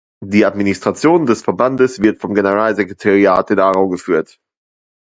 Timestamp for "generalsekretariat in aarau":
2.33-3.87